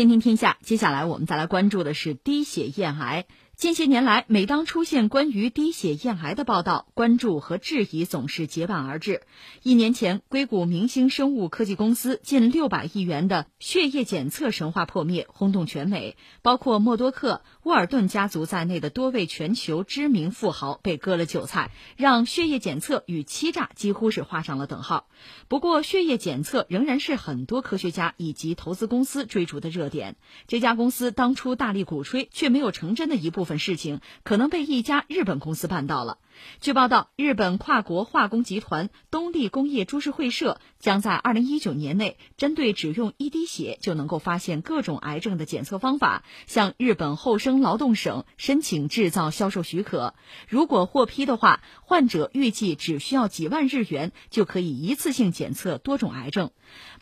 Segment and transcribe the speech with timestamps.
[0.00, 3.26] 天天天下，接下来我们再来关注的是低血燕癌。
[3.60, 9.20] 近些年来，每当出现关于低血燕癌的报道，关注和质疑总是结伴而至。
[9.62, 25.06] 一年前，硅谷明星生物科技公司近六百亿元的血液检测神话破灭，轰动全美，包括默多克、沃尔顿家族在内的多位全球知名富豪被割了韭菜，让血液检测与欺诈几乎是画上了等号。
[25.48, 30.16] 不过，血液检测仍然是很多科学家以及投资公司追逐的热点。
[30.46, 33.49] 这家公司当初大力鼓吹却没有成真的一部分。
[33.50, 36.18] 份事情可能被一家日本公司办到了。
[36.60, 50.14] 据报道，日本跨国化工集团东丽工业株式会社将在二零一九年内，针对只用一滴血就能够发现各种癌症的检测方法，向日本厚生劳动省申请制造销售许可。
[50.48, 56.50] 如果获批的话，患者预计只需要几万日元就可以一次性检测多种癌症。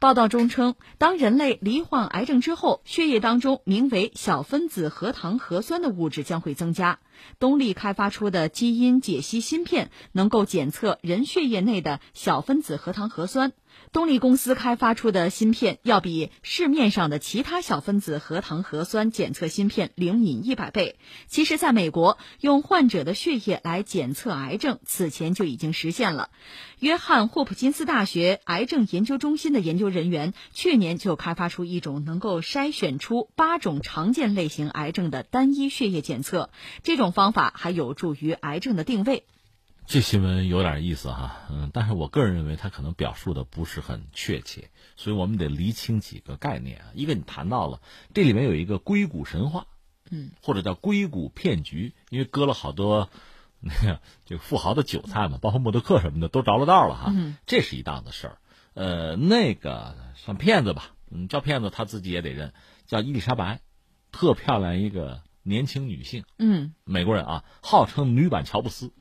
[0.00, 6.98] 报道中称，当人类罹患癌症之后，血液当中名为小分子核糖核酸的物质将会增加。
[7.38, 13.52] 东丽开发出的基因解析芯片能够检测人血液内的小分子核糖核酸。
[13.92, 20.96] 东丽公司开发出的芯片要比市面上的其他小分子核糖核酸检测芯片灵敏一百倍。
[21.26, 26.30] 其实，在美国，用患者的血液来检测癌症，此前就已经实现了。
[26.78, 36.50] 约翰霍普金斯大学癌症研究中心的研究人员去年就开发出一种能够筛选出八种常见类型癌症的单一血液检测。
[36.82, 39.24] 这种方法还有助于癌症的定位。
[39.88, 46.84] 这新闻有点意思哈，嗯，但是我个人认为它可能表述的不是很确切，所以我们得厘清几个概念啊。
[46.92, 47.80] 一个你谈到了
[48.12, 49.66] 这里面有一个硅谷神话，
[50.10, 53.08] 嗯，或者叫硅谷骗局，因为割了好多
[53.60, 57.14] 那个这个富豪的韭菜嘛，包括默多克什么的都着了道了哈，
[57.46, 58.38] 这是一档子事儿。
[58.74, 62.52] 呃，那个算骗子吧，嗯，叫骗子他自己也得认，
[62.84, 63.62] 叫伊丽莎白，
[64.12, 68.92] 特漂亮一个年轻女性，嗯，美国人啊，号称女版乔布斯。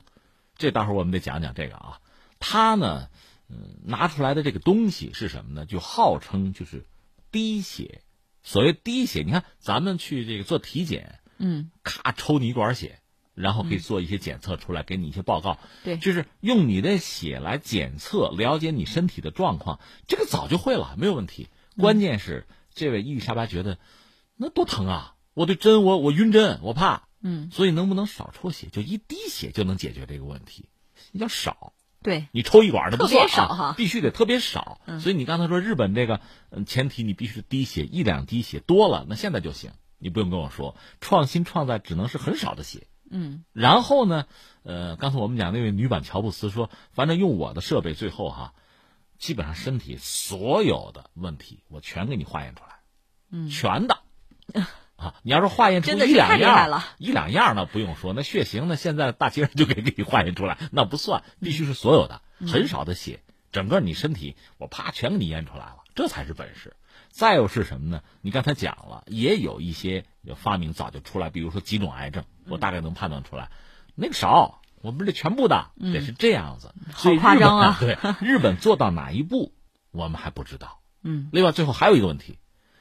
[0.58, 2.00] 这待会儿我们得讲讲这个啊，
[2.38, 3.08] 他呢，
[3.48, 5.64] 嗯，拿出来的这个东西是什么呢？
[5.64, 6.84] 就号称就是
[7.30, 8.02] 滴血。
[8.42, 13.00] 所谓滴血，你看咱们去这个做体检，嗯，咔抽你一管血，
[13.34, 15.58] 然后可以做一些检测出来，给你一些报告。
[15.84, 19.80] 对，就是用你的血来检测，了解你身体的状况。
[20.06, 21.48] 这个早就会了，没有问题。
[21.76, 23.78] 关键是这位伊丽莎白觉得
[24.36, 25.14] 那多疼啊！
[25.34, 27.07] 我对针，我我晕针，我怕。
[27.20, 28.68] 嗯，所以能不能少抽血？
[28.68, 30.68] 就一滴血就能解决这个问题？
[31.12, 34.80] 要少，对你抽一管的不算少哈，必须得特别少。
[35.00, 36.20] 所以你刚才说日本这个，
[36.50, 42.86] 嗯，前提你必须滴血一两滴血多了，那现在就行，你不用跟我说创新创造只能是很少的血。
[43.10, 44.26] 嗯，然后呢，
[44.62, 48.54] 呃，刚才我们讲那位女版乔布斯说，反正用我的设备，最后哈，
[49.18, 52.80] 基本上身体所有的问题我全给你化验出来，
[53.30, 53.98] 嗯，全的。
[54.98, 58.74] 啊，你要是化验出一两样，一两样那不用说，那血型呢？
[58.74, 62.20] 现在大街上就可以给你化验出来，那不算，必须是所有的，
[62.50, 63.20] 很少的血，
[63.52, 66.74] 整个你身体我啪全给你验出来了，这才是本事。
[67.10, 68.02] 再有是什么呢？
[68.22, 70.04] 你刚才讲了，也有一些
[70.34, 73.50] 发明早就出来，比如说几种癌症，我大概能判断出来，
[73.94, 76.74] 那个少，我们这全部的得是这样子。
[76.92, 77.76] 好夸张啊！
[77.80, 79.54] 对，日本做到哪一步，
[79.92, 80.80] 我们还不知道。
[81.02, 81.28] 嗯。
[81.32, 82.40] 另外，最后还有一个问题，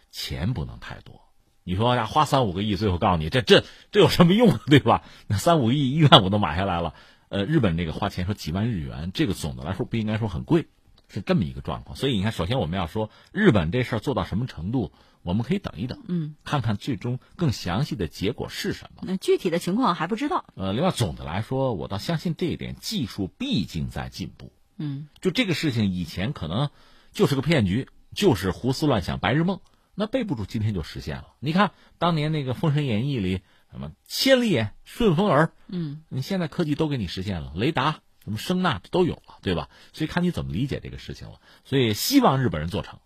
[0.09, 1.26] 钱不能太多。
[1.67, 5.03] 你说呀，花三五个亿，最后告诉你这这这有什么用，对吧？
[5.27, 6.93] 那三五个亿医院我都买下来了。
[7.27, 10.67] 呃，日本这个花钱说几万日元，这个总的来说不应该说很贵，
[11.09, 11.97] 是这么一个状况。
[11.97, 19.01] 所以你看，首先我们要说日本这事儿做到什么程度，我们可以等一等，嗯，看看最终更详细的结果是什么。
[19.05, 20.45] 那具体的情况还不知道。
[20.55, 24.53] 呃，另外总的来说，我倒相信这一点，技术毕竟在进步。
[24.77, 26.69] 嗯，就这个事情以前可能
[27.11, 29.59] 就是个骗局，就是胡思乱想、白日梦。
[29.99, 31.33] 那备不住，今天就实现了。
[31.39, 33.41] 你看当年那个《封神演义》里，
[33.71, 39.69] 什么千里眼、顺风耳，嗯，你现在科技都给你实现了，雷达、什么声呐都有了，对吧？
[39.93, 41.41] 所以看你怎么理解这个事情了。
[41.65, 42.99] 所以希望日本人做成，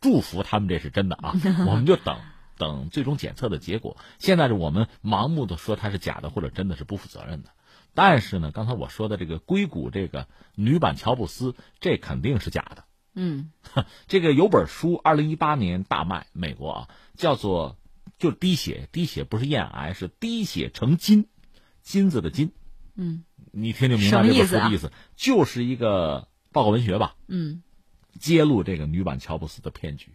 [0.00, 1.34] 祝福他们这是真的啊！
[1.68, 2.18] 我们就等
[2.56, 3.98] 等最终检测的结果。
[4.18, 7.50] 现在是我们盲目的说它是假的或者真的是不负责任的。
[7.92, 12.84] 但是呢，刚才我说的这个硅谷这个女版乔布斯，这肯定是假的。
[13.20, 13.50] 嗯，
[14.06, 17.76] 这个有本书，二零一八年大卖美国啊，叫做
[18.16, 21.26] 就滴血，滴血不是咽癌，是滴血成金，
[21.82, 22.52] 金子的金。
[22.94, 24.92] 嗯，你听就明白这本书的意思？
[25.16, 27.16] 就是一个报告文学吧。
[27.26, 27.64] 嗯，
[28.20, 30.14] 揭露这个女版乔布斯的骗局，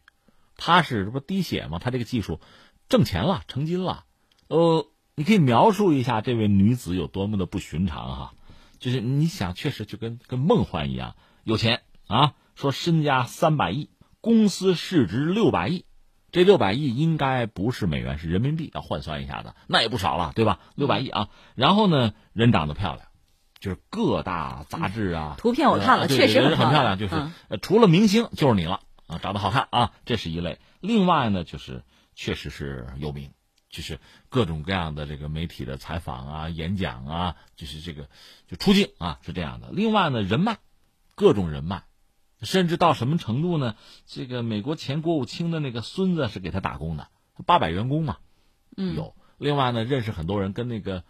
[0.55, 1.79] 他是这不滴血吗？
[1.79, 2.39] 他这个技术
[2.87, 4.05] 挣钱了，成金了。
[4.47, 8.33] 呃，你可以描述一下这位女子有多么的不寻常哈，
[8.79, 12.35] 就是你想，确实就跟跟梦幻一样，有钱啊。
[12.55, 13.89] 说身家三百亿，
[14.21, 15.85] 公司市值六百亿，
[16.31, 20.59] 这六百亿应该不是美元，是人民币，要换算一下子，那也不少了，对吧？
[20.75, 23.07] 六百亿啊，然后呢，人长得漂亮，
[23.59, 27.15] 就是各大杂志啊，图片我看了，确实很漂亮，就是
[27.61, 30.59] 除了明星就是你了啊，长得好看啊，这是一类。
[30.79, 31.83] 另外呢，就是
[32.15, 33.31] 确实是有名，
[33.69, 38.09] 就是各种各样的这个媒体的采访啊、演讲啊，就是这个
[38.47, 39.69] 就出镜啊，是这样的。
[39.71, 40.57] 另外呢，人脉，
[41.15, 41.83] 各种人脉。
[42.43, 43.75] 甚至到什么程度呢？
[44.05, 47.07] 这个美国前国务卿的那个孙子是给他打工的，
[47.45, 48.17] 八百员工嘛，
[48.75, 49.15] 有。
[49.37, 51.03] 另外呢，认识很多人，跟那个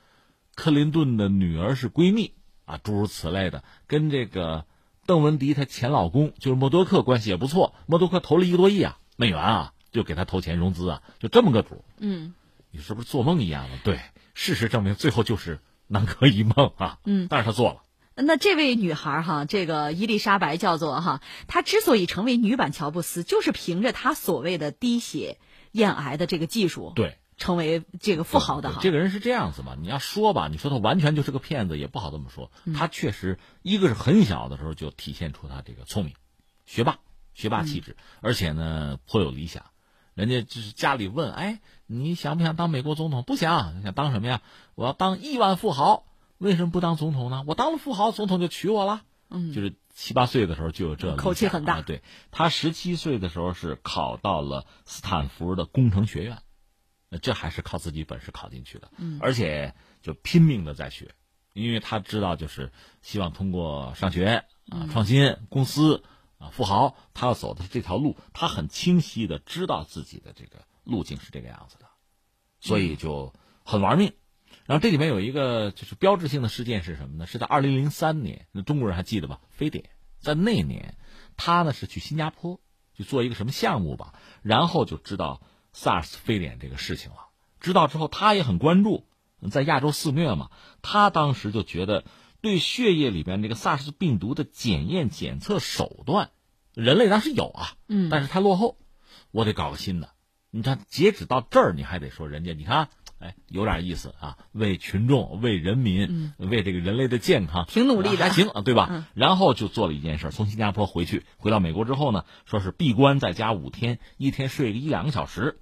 [0.56, 2.34] 克林顿的女儿是闺蜜
[2.66, 3.64] 啊，诸如此类的。
[3.86, 4.66] 跟这个
[5.06, 11.84] 邓文迪她前老公就是默多克关系也不错，默多克投了一个多亿啊美元啊，就给他投钱融资啊，就这么个主。
[11.98, 12.34] 嗯，
[12.72, 13.78] 你是不是做梦一样的？
[13.84, 14.00] 对，
[14.34, 17.00] 事实证明最后就是南柯一梦啊。
[17.06, 17.82] 嗯，但是他做了。
[18.16, 25.40] 那这位女孩哈，这个伊丽莎白叫做哈，她之所以成为女版乔布斯，就是凭着她所谓的滴血
[25.72, 28.80] 验癌的这个技术，对，成为这个富豪的哈。
[28.84, 29.76] 这个人是这样子嘛？
[29.80, 32.52] 你要说吧，你说他完全就是个骗子，也不好这么说。
[32.76, 36.14] 他确实一个是很小的时候就体现出他这个聪明，
[36.68, 37.00] 学霸，
[37.34, 39.66] 学霸气质，而且呢颇有理想。
[40.14, 43.24] 人家就是家里问，哎，你想不想当美国总统？
[43.24, 44.42] 不想，想当什么呀？
[44.76, 46.06] 我要当亿万富豪。
[46.38, 47.44] 为什么不当总统呢？
[47.48, 49.04] 我当了富豪，总统就娶我了。
[49.30, 51.82] 嗯，就是七八岁的时候就有这口气很大。
[51.82, 56.44] 对他十七岁的时候是考到了斯坦福的工程学院，
[57.10, 58.92] 那这还是靠自己本事考进去的。
[58.98, 61.16] 嗯，而且就拼命的在学，
[61.54, 62.72] 因为他知道就是
[63.02, 66.04] 希望通过上学啊、创新公司
[66.38, 71.86] 啊、富豪，他要走的是这条路，他很清晰的知道自己的这个路径是这个样子的，
[72.60, 73.34] 所以就
[73.64, 74.14] 很玩命。
[74.66, 77.28] 然后这里面有一个就是标志性的事件是什么呢？
[77.28, 79.42] 是在二零零三年，那中国人还记得吧？
[79.50, 79.90] 非典
[80.20, 80.96] 在那年，
[81.36, 82.62] 他呢是去新加坡
[82.96, 85.42] 去做一个什么项目吧，然后就知道
[85.76, 87.18] SARS 非典这个事情了。
[87.60, 89.06] 知道之后，他也很关注，
[89.52, 90.50] 在亚洲肆虐嘛，
[90.82, 92.06] 他当时就觉得
[92.40, 96.32] 对血液里边这个 SARS 病毒的检验检测手段，
[96.74, 98.78] 人类当时有啊，嗯，但是太落后，
[99.32, 100.12] 我得搞个新的。
[100.52, 102.88] 你看，截止到这儿，你还得说人家，你看。
[103.24, 104.38] 哎，有点意思啊！
[104.52, 109.08] 为群众、为人民、为这个人类的健康，挺努力的，还行啊，对吧？
[109.14, 115.58] 然后就做了一件事，从新加坡回去，回到美国之后呢，说是闭关在家五天，一天睡个一两个小时，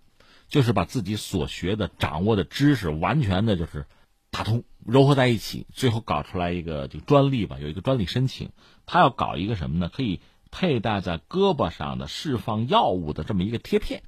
[0.47, 3.85] 就是把自己所学的、掌握的知识完全的，就是
[4.31, 8.49] 打通、糅合在一起，最后搞出来一个这个专利吧，有一个专利申请，
[8.87, 9.89] 他要搞一个什么呢？
[9.93, 10.19] 可以
[10.49, 14.01] 佩戴在胳膊上的释放药物的这么一个贴片，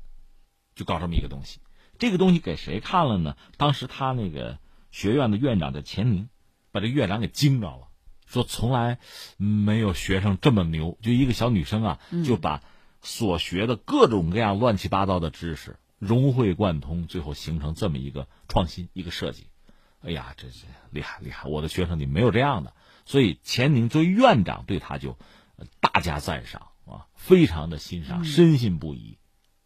[0.75, 1.59] 就搞这么一个东西。
[2.03, 3.37] 这个东西给谁看了呢？
[3.55, 4.59] 当时他那个
[4.91, 6.27] 学院的院长叫钱宁，
[6.73, 7.87] 把这院长给惊着了，
[8.25, 8.99] 说从来
[9.37, 12.61] 没有学生这么牛，就一个小女生啊，就把
[13.01, 19.47] 所学的各种各样乱七八糟的知识融会贯通，最后形成这么一个创新一个设计。
[20.01, 21.47] 哎呀，这是厉害厉害！
[21.47, 22.73] 我的学生里没有这样的，
[23.05, 25.17] 所以钱宁作为院长对他就
[25.79, 29.17] 大加赞赏啊，非常的欣赏，深信不疑。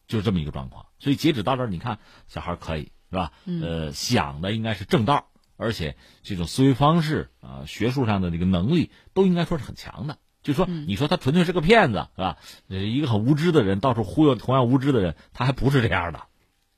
[0.07, 3.31] 就这么一个状况，所以截止到这儿，你看小孩可以是吧？
[3.45, 5.27] 呃，想的应该是正道，
[5.57, 10.17] 而且这种思维方式啊，学术上的这个能力都应该说是很强的。
[10.43, 12.37] 就说你说他纯粹是个骗子是吧？
[12.67, 16.23] 一个很无知的人到处忽悠同样无知的人，他还不是这样的。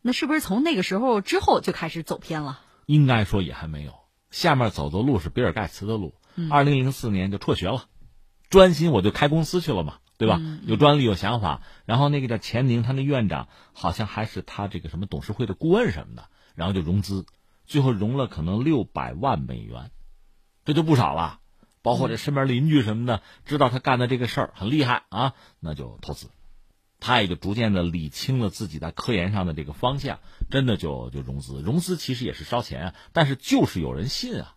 [0.02, 2.59] 那是不是从那个时候之后就开始走偏了？
[2.88, 3.94] 应该说也还没有。
[4.31, 6.16] 下面走的路是比尔盖茨的路。
[6.50, 7.86] 二零零四年就辍学了，
[8.50, 9.98] 专心我就开公司去了嘛。
[10.19, 10.42] 对吧？
[10.66, 17.26] 有专利，有想法，然后那个叫钱宁，他那院长好像还是他这个什么董事会的顾问什么的，然后就融资，
[17.66, 19.92] 最后融了可能六百万美元，
[20.66, 21.40] 这就不少了。
[21.81, 26.28] 包括这身边邻居什么的，知道他干的这个事儿很厉害啊，那就投资，
[26.99, 30.19] 他也就逐渐的理清了自己在科研上的这个方向，
[30.52, 31.61] 真的就就融资。
[31.61, 34.56] 融资其实也是烧钱啊，但是就是有人信啊。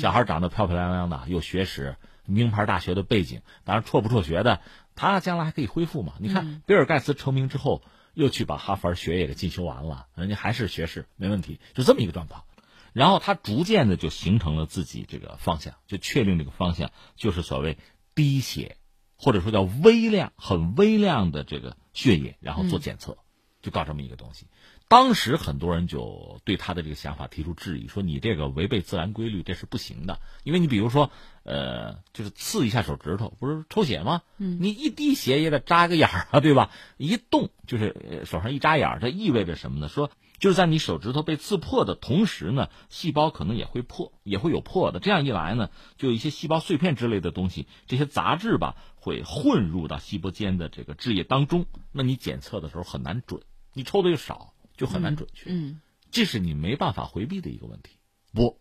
[0.00, 4.62] 小孩长得漂漂亮亮的，有学识，名牌大学的背景，当然辍不辍学的。
[4.94, 6.14] 他将来还可以恢复嘛？
[6.18, 7.82] 你看，比尔盖茨成名之后，
[8.14, 12.44] 又去把哈佛学业给进修完了，人家还是学士，没问题，就这么一个状况。
[12.92, 17.76] 然后他逐渐的就形成了自己这个方向，就确定这个方向就是所谓
[18.14, 18.76] 滴血，
[19.16, 23.18] 或者说叫微量、很微量的这个血液，然后做检测，
[23.62, 24.46] 就搞这么一个东西。
[24.86, 30.20] 当时很多人就对他的这个想法提出质疑，说你这个违背自然规律，这是不行的。
[30.44, 31.10] 因为你比如说，
[31.42, 34.22] 呃，就是刺一下手指头，不是抽血吗？
[34.38, 36.70] 嗯，你一滴血也得扎个眼儿啊，对吧？
[36.96, 39.88] 一动就是手上一扎眼儿，这意味着什么呢？
[39.88, 45.00] 说就是在你手指头被刺破的同时呢，细胞可能也会破，也会有破的。
[45.00, 53.40] 这样一来呢，就有一些细胞碎片之类的东西，这些杂质吧，会混入到细胞间的这个汁液当中，那你检测的时候很难准。
[53.72, 55.50] 你抽的又少，就很难准确。
[55.50, 57.98] 嗯，这是你没办法回避的一个问题。
[58.32, 58.60] 不，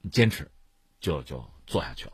[0.00, 0.50] 你坚持，
[1.00, 2.12] 就就做下去了。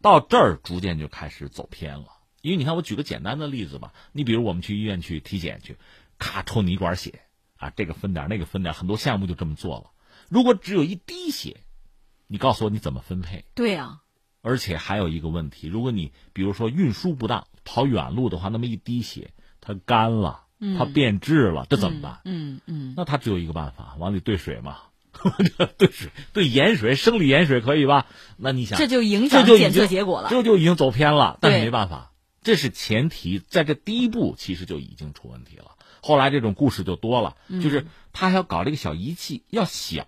[0.00, 2.06] 到这儿逐渐就开始走偏了。
[2.40, 5.76] 因为你看，我举个简单的例子吧，你比如我们去医院去体检去，
[6.18, 7.22] 咔抽你一管血
[7.56, 9.90] 啊，这个分点那个分点，很多项目就这么做了。
[10.28, 11.62] 如果只有一滴血，
[12.28, 13.44] 你告诉我你怎么分配？
[13.54, 14.02] 对呀。
[14.40, 22.20] 而且还有一个问题，如果你比如说运输不当，跑远路的话，那么一滴血它干了，它变质了，这怎么办？
[22.24, 22.94] 嗯嗯。
[22.96, 24.78] 那它只有一个办法，往里兑水嘛，
[25.78, 28.06] 兑水兑盐水，生理盐水可以吧？
[28.36, 31.38] 那你想，这就影响检测结果了，这就已经走偏了。
[31.40, 32.12] 但是没办法。
[32.42, 35.72] 这是前提，在这第一步其实就已经出问题了。
[36.00, 40.06] 后来这种故事就多了，就是他还要搞这个小仪器，要小。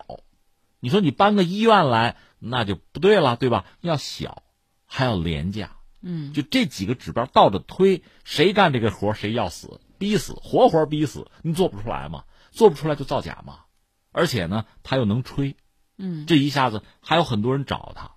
[0.78, 3.66] 你说你搬个医院来，那就不对了，对吧？
[3.82, 4.42] 要小，
[4.86, 5.72] 还要廉价。
[6.00, 11.30] 嗯，就这几个指标倒着推，谁干这个活谁要死，逼死，活活逼死。
[11.42, 12.24] 你做不出来嘛？
[12.50, 13.58] 做不出来就造假嘛。
[14.12, 15.56] 而且呢，他又能吹。
[15.98, 18.12] 嗯，这一下子还有很多人找他。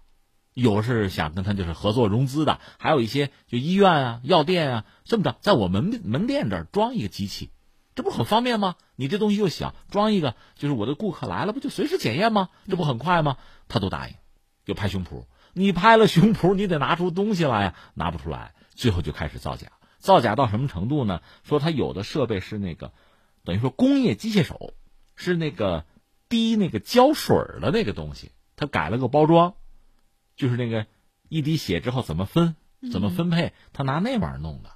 [0.54, 7.52] 有是想跟他就是合作融资的，还有一些就医院啊、药店啊，这么着，在我门门店这儿装一个机器，
[7.96, 8.76] 这不很方便吗？
[8.96, 12.48] 你这东西又小，装一个，就是我的顾客来了，不就随时检验吗？
[12.70, 13.36] 这不很快吗？
[13.68, 14.16] 他都答应，
[14.64, 15.26] 就拍胸脯。
[15.52, 19.73] 你拍了胸脯，你得拿出东西来呀，拿不出来，最后就开始造假。
[20.04, 21.22] 造假到什么程度呢？
[21.44, 22.92] 说他有的设备是那个，
[23.46, 24.74] 等于说工业机械手，
[25.16, 25.86] 是那个
[26.28, 29.56] 滴那个胶水的那个东西，他改了个包装。
[30.36, 30.88] 就是那个
[31.30, 32.58] 一滴血之后怎么分、
[32.92, 34.72] 怎么分配，他拿那玩意儿弄的，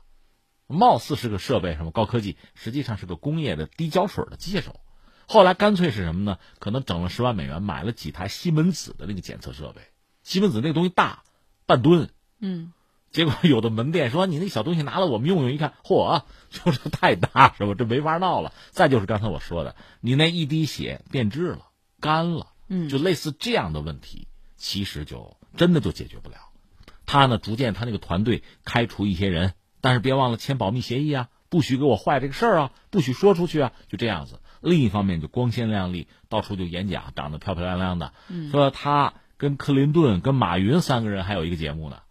[0.65, 4.79] 貌似是个设备什么高科技，实际上是个工业的滴胶水的机械手。
[5.27, 6.39] 后来干脆是什么呢？
[6.60, 9.81] 可能整了十万美元买了几台西门子的那个检测设备。
[10.24, 11.24] 西门子那个东西大
[11.65, 12.72] 半吨，嗯，
[13.11, 17.73] 结果有的门店说你那小东西拿了我们用用，一看嚯， 就是太大是吧？
[17.77, 18.53] 这没法闹了。
[18.71, 21.67] 再就是刚才我说的，你那一滴血变质了、
[21.99, 25.35] 干了，嗯，就类似这样的问题，其实就。
[25.55, 26.37] 真的就解决不了，
[27.07, 34.39] 他呢逐渐他那个团队开除一些人，但是别忘了签保密协议啊，不许给我坏这个事儿啊，不许说出去啊，就这样子。
[34.61, 38.13] 另一方面就光鲜亮丽，到处就演讲，长得漂漂亮亮的，
[38.51, 42.01] 说他跟克林顿、跟马云三个人还有一个节目呢，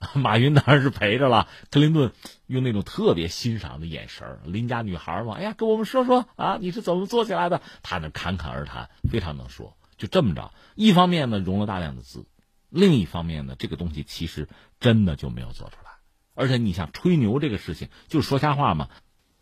[0.14, 2.12] 马云当然是陪着了，克林顿
[2.46, 7.62] 用那种特别欣赏的眼神邻家女孩嘛，哎呀，跟我们说说啊，你是怎么做起来的？
[7.82, 9.76] 他那侃侃而谈，非常能说。
[9.96, 12.24] 就这么着，一方面呢融了大量的资。
[12.68, 15.90] 另一方面呢，这个东西其实真的就没有做出来，
[16.34, 18.88] 而且你像吹牛这个事情，就是说瞎话嘛。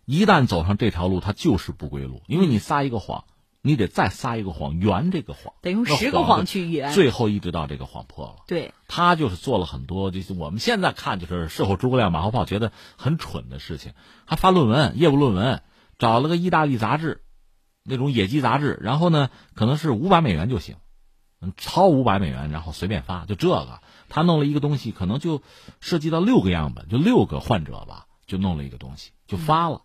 [0.06, 3.24] 一旦走上这条路，它就是不归路，因为你撒一个谎，
[3.66, 8.44] 你得再撒一个谎圆这个谎，得用十个谎去圆，最后一直到这个谎破了。
[8.46, 13.92] 对，他就是做了很多，就是我们现在看就是事后诸葛亮、马后炮，觉得很蠢的事情。
[14.26, 15.62] 他发论文，业务论文，
[15.98, 17.22] 找了个意大利杂志，
[17.82, 20.76] 那种野鸡杂志，然后呢，可能是五百美元就行。
[21.56, 25.42] 超五百美元，然后随便发，就这个，他弄了一个东西，可能就
[25.80, 29.82] 涉及到六个样本，就六个患者吧，就弄了一个东西，就发了。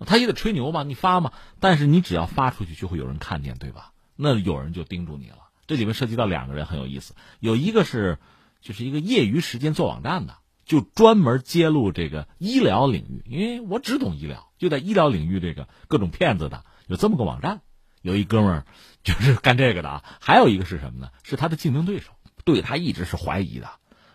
[0.00, 3.92] 他也得吹牛嘛，你发嘛，但是你只要发出去，就会有人看见，对吧？
[4.16, 5.38] 那有人就盯住你了。
[5.66, 8.18] 这里面涉及到两个人很有意思，有一个是
[8.60, 17.60] 就是一个业余时间做网站的，就专门揭露这个医疗领域，因为我只懂医疗，就在医疗领域这个各种骗子的，有这么个网站。
[18.02, 18.66] 有一哥们儿
[19.02, 21.08] 就是干这个的啊，还有一个是什么呢？
[21.22, 22.10] 是他的竞争对手，
[22.44, 23.70] 对他一直是怀疑的。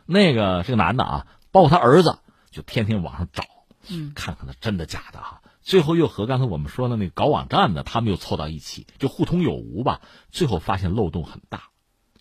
[0.05, 2.19] 那个是个男的啊，包括他儿子，
[2.51, 3.43] 就天天网上找，
[3.87, 5.41] 嗯，看看他真的假的哈。
[5.61, 10.01] 最后又和刚才我们说的那个搞网站的，他们又凑到一起，就互通有无吧。
[10.31, 11.69] 最后发现漏洞很大，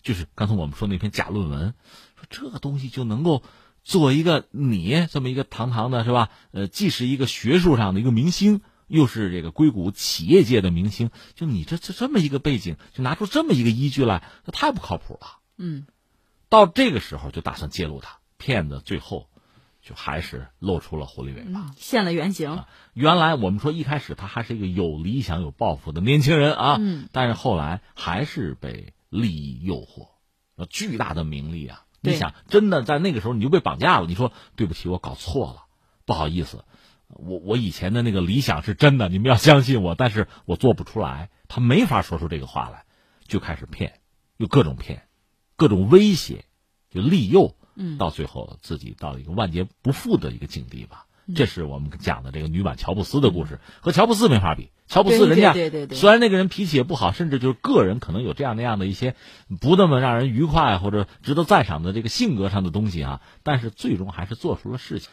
[0.01, 1.73] 就是刚才我们说那篇假论文，
[2.15, 3.43] 说这个东西就能够
[3.83, 6.29] 做一个你这么一个堂堂的是吧？
[6.51, 8.61] 呃，既是一个学术上的一个明星。
[8.89, 15.37] 又是这个硅谷企业界的明星，就你这这这么一个背景，就拿出这么一个依据来，那太不靠谱了。
[15.59, 15.85] 嗯，
[16.49, 19.29] 到这个时候就打算揭露他，骗子最后
[19.81, 22.63] 就还是露出了狐狸尾巴，现了原形。
[22.93, 30.09] 原来我们说一开始他还是一个有理想、有抱负的年轻人啊，嗯，但是后来还是被利益诱惑，
[30.69, 31.83] 巨大的名利啊！
[32.01, 34.07] 你想，真的在那个时候你就被绑架了。
[34.07, 35.63] 你说对不起，我搞错了，
[36.05, 36.63] 不好意思。
[37.07, 41.29] 我我以前的那个理想是真的，你们要相信我，但是我做不出来。
[41.47, 42.85] 他没法说出这个话来，
[43.27, 43.99] 就开始骗，
[44.37, 45.07] 又各种骗，
[45.55, 46.45] 各种威胁，
[46.89, 51.05] 就利诱，嗯，到最后自己到了一个万劫不复的一个境地吧。
[51.35, 54.69] 这是我们讲的这个女版乔布斯的故事，和乔布斯没法比。
[54.87, 55.53] 乔布斯人家
[55.93, 59.15] 虽然那个人脾气也不好，甚至就是个人可能有这样那样的一些
[59.61, 65.09] 不那么让人愉快或者值得赞赏的这个性格上的东西啊，但是最终还是做出了事情。